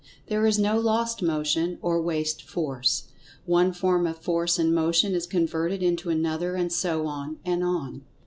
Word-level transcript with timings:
There 0.29 0.47
is 0.47 0.57
no 0.57 0.79
lost 0.79 1.21
motion, 1.21 1.77
or 1.79 2.01
waste 2.01 2.41
force. 2.41 3.03
One 3.45 3.71
form 3.71 4.07
of 4.07 4.17
force 4.17 4.57
and 4.57 4.73
motion 4.73 5.13
is 5.13 5.27
converted 5.27 5.83
into 5.83 6.09
another, 6.09 6.55
and 6.55 6.73
so 6.73 7.05
on, 7.05 7.37
and 7.45 7.63
on. 7.63 8.01